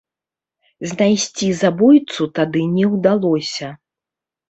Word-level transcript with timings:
Знайсці 0.93 1.47
забойцу 1.61 2.23
тады 2.41 2.67
не 2.75 2.85
ўдалося. 2.97 3.67